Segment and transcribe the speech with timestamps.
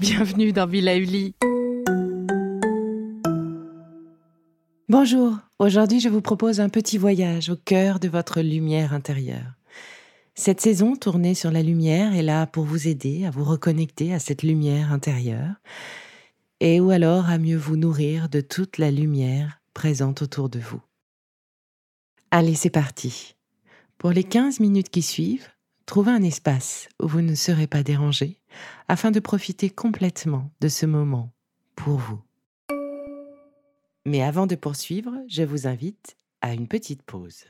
[0.00, 1.34] Bienvenue dans Villa Uli.
[4.88, 9.54] Bonjour, aujourd'hui je vous propose un petit voyage au cœur de votre lumière intérieure.
[10.34, 14.18] Cette saison tournée sur la lumière est là pour vous aider à vous reconnecter à
[14.18, 15.54] cette lumière intérieure
[16.60, 20.80] et ou alors à mieux vous nourrir de toute la lumière présente autour de vous.
[22.30, 23.36] Allez, c'est parti.
[23.96, 25.48] Pour les 15 minutes qui suivent,
[25.86, 28.38] trouvez un espace où vous ne serez pas dérangé
[28.86, 31.32] afin de profiter complètement de ce moment
[31.74, 32.20] pour vous.
[34.04, 37.46] Mais avant de poursuivre, je vous invite à une petite pause.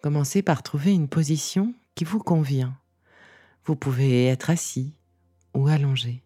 [0.00, 2.78] Commencez par trouver une position qui vous convient.
[3.64, 4.94] Vous pouvez être assis
[5.54, 6.22] ou allongé.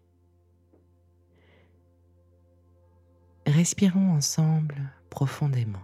[3.45, 5.79] Respirons ensemble profondément.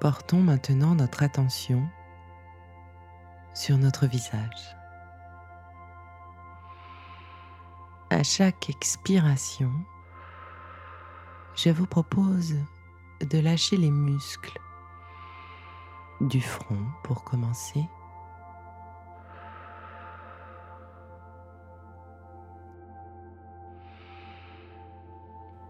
[0.00, 1.88] Portons maintenant notre attention
[3.58, 4.76] sur notre visage.
[8.08, 9.72] À chaque expiration,
[11.56, 12.54] je vous propose
[13.20, 14.60] de lâcher les muscles
[16.20, 17.84] du front pour commencer.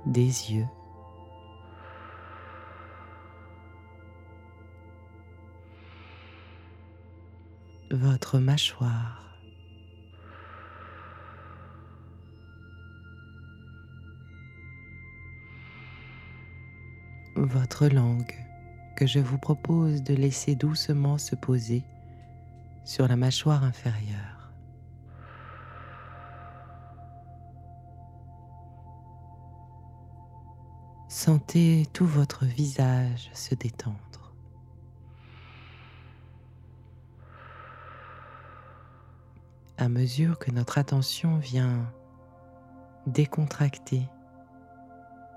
[0.04, 0.68] Des yeux.
[7.98, 9.24] Votre mâchoire.
[17.34, 18.34] Votre langue
[18.96, 21.82] que je vous propose de laisser doucement se poser
[22.84, 24.52] sur la mâchoire inférieure.
[31.08, 34.07] Sentez tout votre visage se détendre.
[39.78, 41.86] À mesure que notre attention vient
[43.06, 44.02] décontracter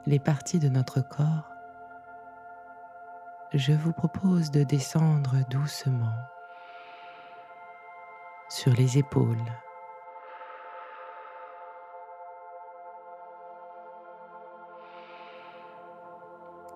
[0.07, 1.47] les parties de notre corps,
[3.53, 6.16] je vous propose de descendre doucement
[8.50, 9.38] sur les épaules.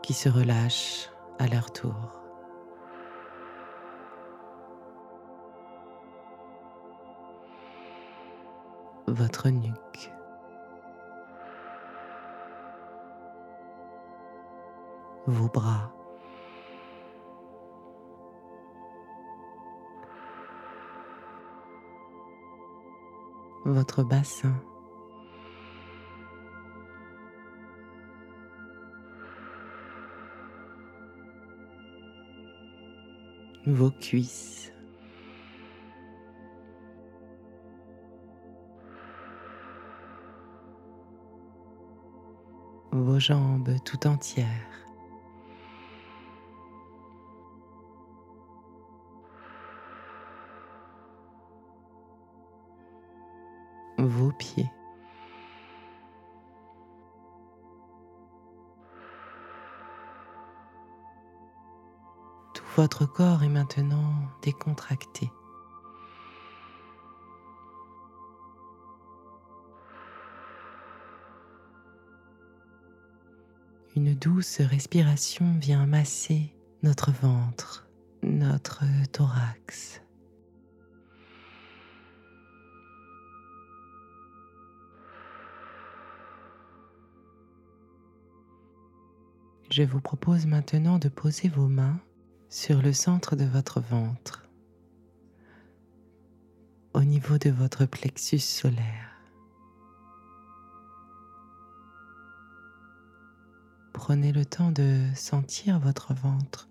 [0.04, 1.10] qui se relâchent
[1.40, 2.25] à leur tour.
[9.16, 10.12] Votre nuque.
[15.26, 15.92] Vos bras.
[23.64, 24.54] Votre bassin.
[33.66, 34.75] Vos cuisses.
[43.04, 44.48] Vos jambes tout entières.
[53.98, 54.70] Vos pieds.
[62.54, 65.32] Tout votre corps est maintenant décontracté.
[73.96, 76.54] Une douce respiration vient masser
[76.84, 77.88] notre ventre,
[78.24, 78.84] notre
[79.14, 80.02] thorax.
[89.72, 92.00] Je vous propose maintenant de poser vos mains
[92.50, 94.48] sur le centre de votre ventre,
[96.94, 99.05] au niveau de votre plexus solaire.
[103.96, 106.68] Prenez le temps de sentir votre ventre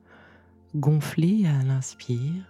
[0.77, 2.45] gonfler à l'inspire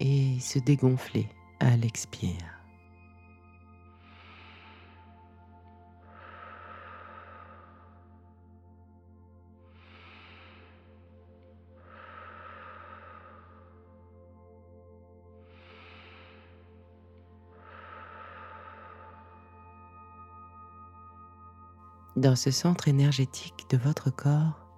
[0.00, 1.28] et se dégonfler
[1.60, 2.61] à l'expire.
[22.16, 24.68] Dans ce centre énergétique de votre corps,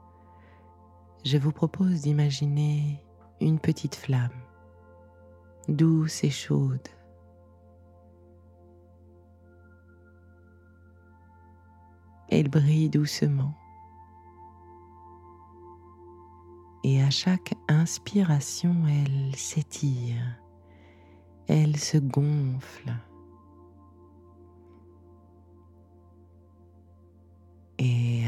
[1.25, 3.05] je vous propose d'imaginer
[3.41, 4.31] une petite flamme,
[5.67, 6.87] douce et chaude.
[12.29, 13.55] Elle brille doucement.
[16.85, 20.39] Et à chaque inspiration, elle s'étire,
[21.49, 22.93] elle se gonfle.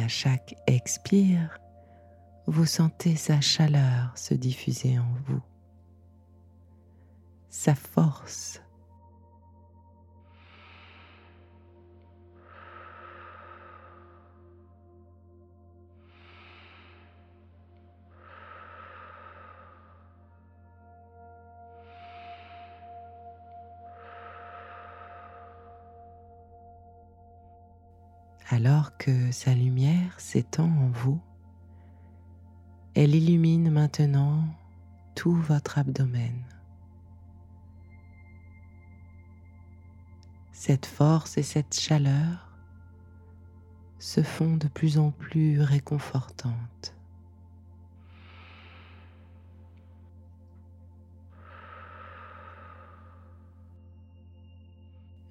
[0.08, 1.58] Chaque expire,
[2.46, 5.42] vous sentez sa chaleur se diffuser en vous,
[7.48, 8.60] sa force
[28.48, 31.20] alors que sa lumière s'étend en vous,
[32.94, 34.44] elle illumine maintenant
[35.14, 36.44] tout votre abdomen.
[40.52, 42.50] Cette force et cette chaleur
[43.98, 46.94] se font de plus en plus réconfortantes.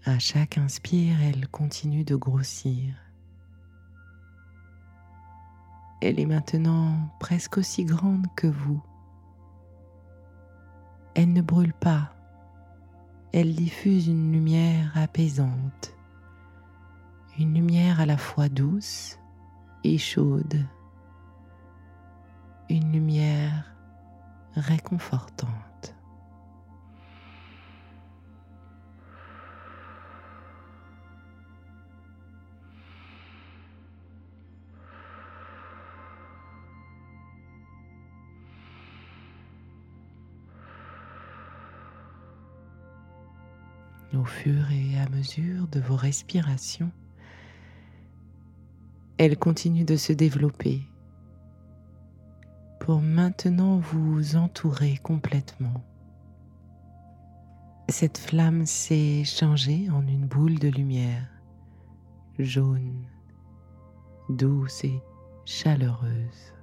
[0.03, 3.04] À chaque inspire, elle continue de grossir.
[6.01, 8.81] Elle est maintenant presque aussi grande que vous.
[11.15, 12.13] Elle ne brûle pas.
[13.31, 15.93] Elle diffuse une lumière apaisante,
[17.37, 19.19] une lumière à la fois douce
[19.83, 20.65] et chaude,
[22.69, 23.75] une lumière
[24.55, 25.94] réconfortante.
[44.15, 46.91] Au fur et à mesure de vos respirations,
[49.17, 50.81] elle continue de se développer
[52.79, 55.83] pour maintenant vous entourer complètement.
[57.89, 61.29] Cette flamme s'est changée en une boule de lumière
[62.39, 63.05] jaune,
[64.29, 65.01] douce et
[65.45, 66.54] chaleureuse.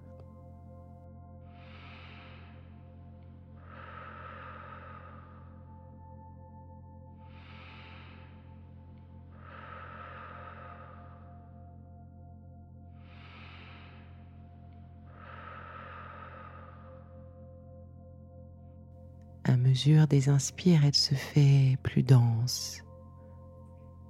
[19.52, 22.82] À mesure des inspires, elle se fait plus dense,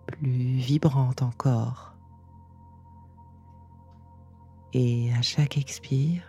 [0.07, 1.97] plus vibrante encore.
[4.73, 6.23] Et à chaque expire,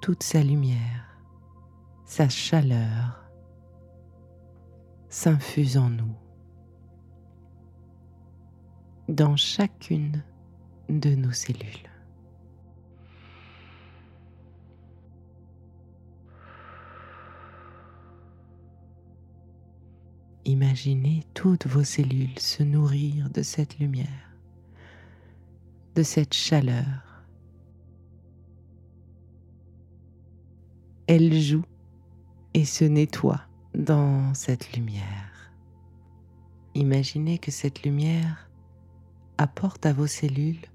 [0.00, 1.18] toute sa lumière,
[2.06, 3.22] sa chaleur
[5.10, 6.16] s'infuse en nous,
[9.10, 10.24] dans chacune
[10.88, 11.89] de nos cellules.
[20.46, 24.34] Imaginez toutes vos cellules se nourrir de cette lumière,
[25.94, 27.24] de cette chaleur.
[31.06, 31.64] Elle joue
[32.54, 33.42] et se nettoie
[33.74, 35.52] dans cette lumière.
[36.74, 38.50] Imaginez que cette lumière
[39.36, 40.66] apporte à vos cellules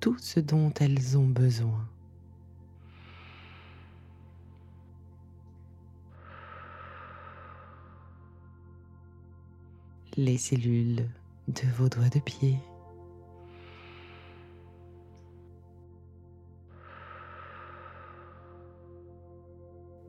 [0.00, 1.88] tout ce dont elles ont besoin.
[10.16, 11.08] Les cellules
[11.48, 12.56] de vos doigts de pied.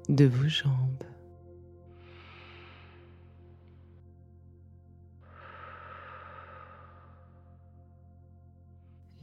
[0.07, 1.03] de vos jambes.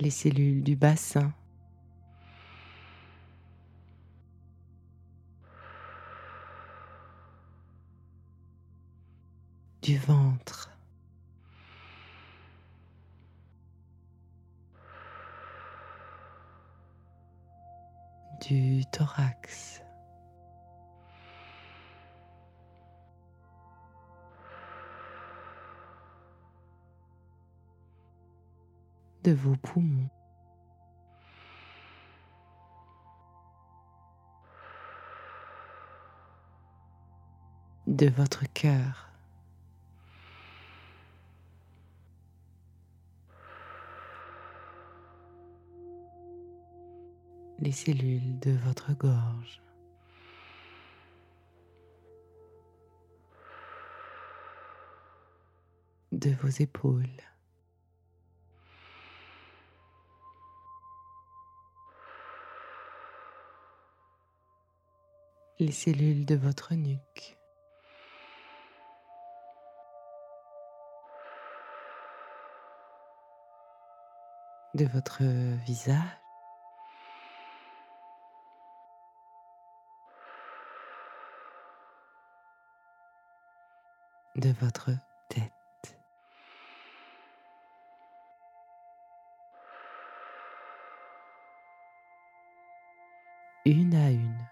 [0.00, 1.32] Les cellules du bassin.
[9.82, 10.61] du ventre.
[18.52, 19.82] Du thorax.
[29.24, 30.10] de vos poumons.
[37.86, 39.11] de votre cœur.
[47.62, 49.62] Les cellules de votre gorge.
[56.10, 57.06] de vos épaules.
[65.60, 67.38] les cellules de votre nuque.
[74.74, 75.22] de votre
[75.64, 76.21] visage.
[84.50, 84.90] Votre
[85.28, 85.52] tête.
[93.64, 94.46] Une à une,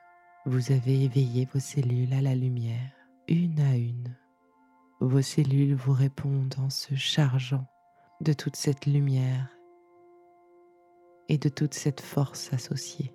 [0.46, 2.92] vous avez éveillé vos cellules à la lumière,
[3.28, 4.16] une à une.
[5.00, 7.66] Vos cellules vous répondent en se chargeant
[8.20, 9.48] de toute cette lumière
[11.28, 13.14] et de toute cette force associée.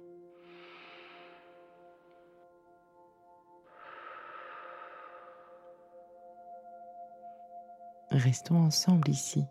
[8.15, 9.43] Restons ensemble ici.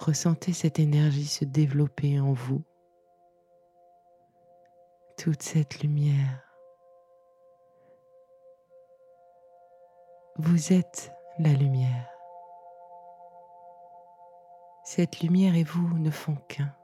[0.00, 2.64] Ressentez cette énergie se développer en vous.
[5.16, 6.42] Toute cette lumière.
[10.38, 12.10] Vous êtes la lumière.
[14.82, 16.74] Cette lumière et vous ne font qu'un.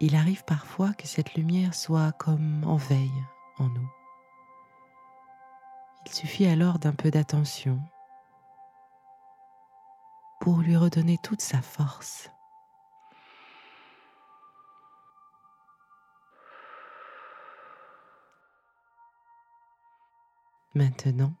[0.00, 3.24] Il arrive parfois que cette lumière soit comme en veille
[3.58, 3.90] en nous.
[6.06, 7.78] Il suffit alors d'un peu d'attention
[10.40, 12.30] pour lui redonner toute sa force.
[20.74, 21.34] Maintenant,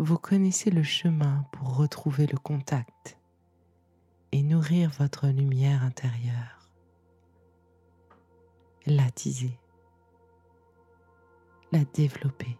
[0.00, 3.18] vous connaissez le chemin pour retrouver le contact
[4.32, 6.63] et nourrir votre lumière intérieure
[8.86, 9.58] l'attiser,
[11.72, 12.58] la développer.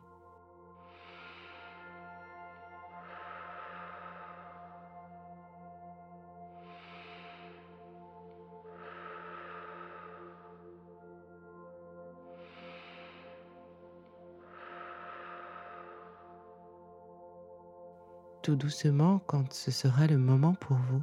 [18.42, 21.02] Tout doucement, quand ce sera le moment pour vous,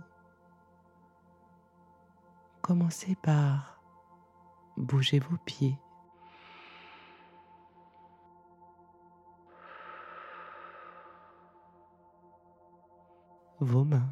[2.62, 3.81] commencez par
[4.78, 5.78] bougez vos pieds.
[13.60, 14.10] Vos mains.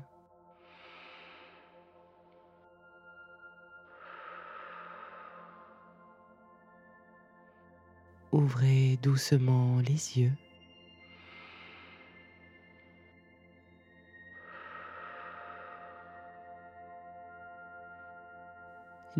[8.32, 10.34] Ouvrez doucement les yeux.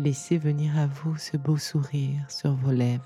[0.02, 3.04] Laissez venir à vous ce beau sourire sur vos lèvres.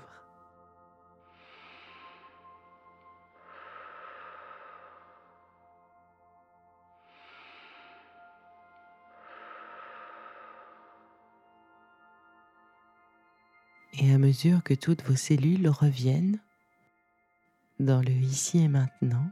[13.99, 16.39] Et à mesure que toutes vos cellules reviennent
[17.81, 19.29] dans le ici et maintenant,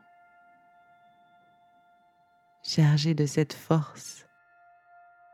[2.62, 4.26] chargées de cette force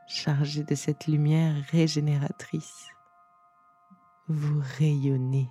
[0.09, 2.87] chargé de cette lumière régénératrice.
[4.27, 5.47] Vous rayonnez.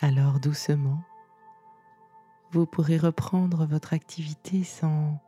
[0.00, 1.02] Alors doucement,
[2.50, 5.20] vous pourrez reprendre votre activité sans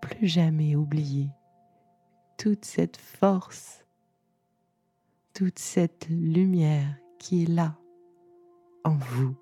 [0.00, 1.30] plus jamais oublier
[2.38, 3.84] toute cette force,
[5.34, 7.78] toute cette lumière qui est là
[8.84, 9.41] en vous.